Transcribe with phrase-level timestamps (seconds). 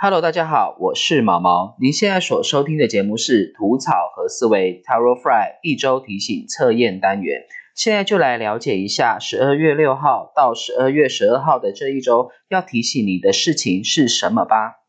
[0.00, 1.74] Hello，大家好，我是毛毛。
[1.80, 7.40] 您现在所收听的节目是《吐草和思维 Taro Fry》一周提醒测验单元。
[7.74, 14.84] 现在就来了解一下十二月六号到十二月十二号的这一周要提醒你的事情是什么吧。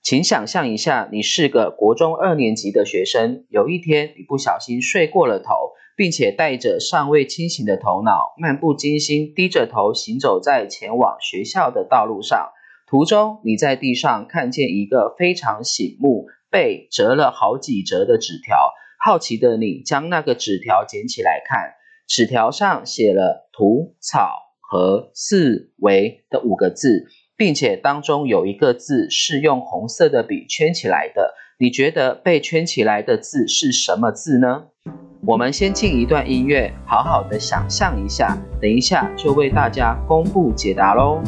[0.00, 12.52] 请想象一下，你是个国中二年级的学生，有一天你不小心睡过了头，并且带着尚未清醒的头脑，漫不经心低着头行走在前往学校的道路上。
[12.90, 18.72] 途中，你在地上看见一个非常醒目、被折了好几折的纸条。
[18.98, 21.74] 好奇的你将那个纸条捡起来看，
[22.08, 27.06] 纸条上写了“图草和四维”的五个字，
[27.36, 31.34] 并且当中有一个字是用红色的笔圈起来的。
[31.60, 34.64] 你觉得被圈起来的字是什么字呢？
[35.24, 41.22] 我们先进一段音乐，好好的想象一下，等一下就为大家公布解答喽。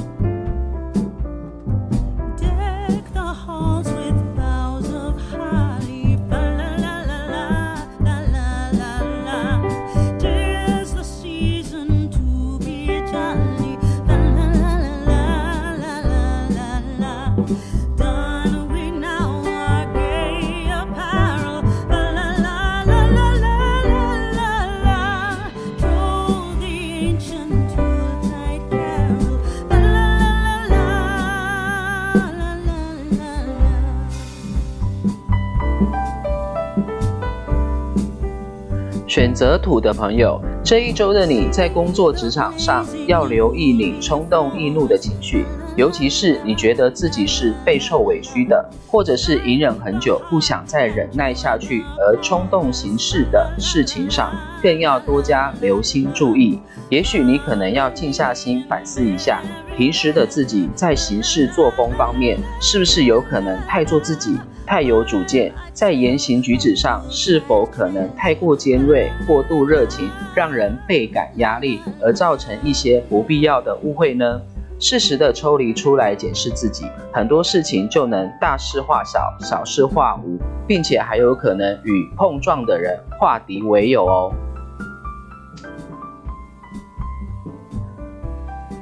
[39.06, 45.44] 选择土的朋友，这一周的你在工作职场上要留意你冲动易怒的情绪，
[45.76, 54.30] 尤其是你觉得自己是备受委屈的，或者是隐忍很久不想再忍耐下去而冲动行事的事情上，
[54.62, 56.60] 更要多加留心注意。
[56.90, 59.40] 也许你可能要静下心反思一下，
[59.76, 64.36] 平时的自己在行事作风方面是不是有可能太做自己。
[64.64, 74.40] 太有主见，在言行举止上是否可能太过尖锐、过度热情，让人倍感压力，而造成一些不必要的误会呢？
[74.82, 84.34] 适时的抽离出来检视自己，很多事情就能大事化小，小事化无，并且还有可能与碰撞的人化敌为友哦。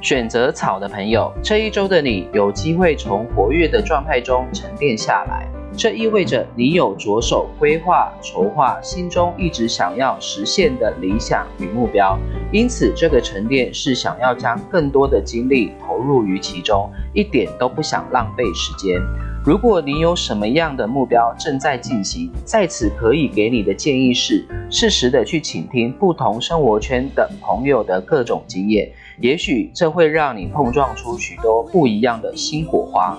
[0.01, 5.47] 选择草的朋友，这一周的你有机会从活跃的状态中沉淀下来。
[5.77, 12.17] 这意味着你有着手规划、筹划心中一直想要实现的理想与目标，
[12.51, 18.99] 因此这个沉淀是想要将更多的精力投入于其中，一点都不想浪费时间。
[19.43, 33.17] 如果你有什么样的目标正在进行，在此可以给你的建议是，适时的去倾听不同生活圈的朋友的各种经验，也许这会让你碰撞出许多不一样的新火花。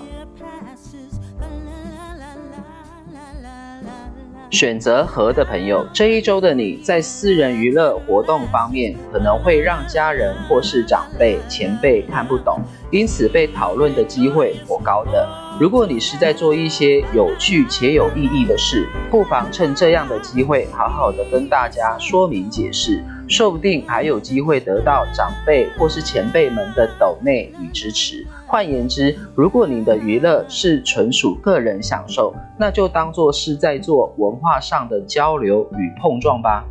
[4.53, 15.27] 选择和的朋友，这一周的你在私人娱乐活动方面可能会让家人或是长辈、前辈看不懂，因此被讨论的机会颇高的。
[15.59, 23.03] 如果你是在做一些有趣且有意义的事，不妨趁这样的机会好好的跟大家说明解释。
[23.27, 28.25] 说不定还有机会得到长辈或是前辈们的抖内与支持。
[28.45, 36.65] 换言之，如果你的娱乐是纯属个人享受，那就当做是在做文化上的交流与碰撞吧。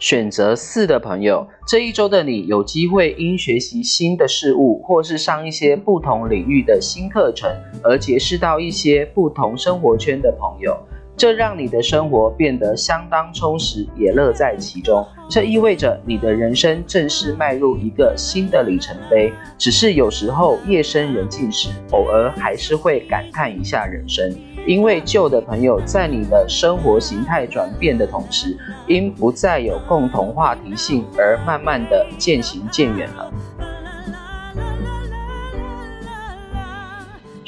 [0.00, 7.50] 选择四的朋友，这一周的你有机会因学习新的事物，或是上一些不同领域的新课程，
[7.82, 10.78] 而结识到一些不同生活圈的朋友。
[11.18, 15.04] 这让你的生活变得相当充实，也乐在其中。
[15.28, 19.32] 这意味着你的人生正式迈入一个新的里程碑。
[19.58, 24.32] 只是有时候夜深人静时，偶尔还是会感叹一下人生，
[24.64, 28.56] 因为旧的朋友在你的生活形态转变的同时，
[28.86, 33.32] 因不再有共同话题性而慢慢的渐行渐远了。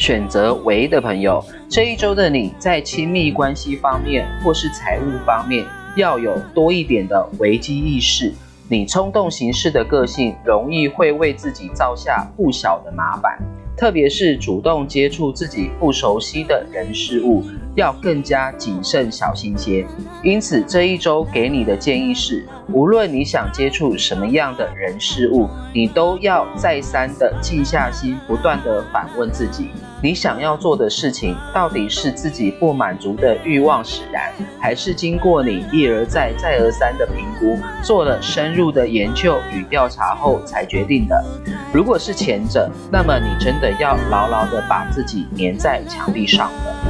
[0.00, 5.62] 选择为的朋友，这一周的你在亲密关系方面或是财务方面
[5.94, 8.32] 要有多一点的危机意识。
[8.66, 13.38] 你冲动行事的个性容易会为自己造下不小的麻烦，
[13.76, 17.44] 特别是主动接触自己不熟悉的人事物，
[17.74, 19.86] 要更加谨慎小心些。
[20.22, 29.70] 因此，这一周给你的建议是：无论你想接触什么样的人事物，你都要再三的静下心，不断的反问自己。
[30.02, 41.22] 你想要做的事情，到底是自己不满足的欲望使然，还是经过你一而再、再而三的评估，做了深入的研究与调查后才决定的？
[41.70, 46.89] 如果是前者，那么你真的要牢牢的把自己粘在墙壁上了。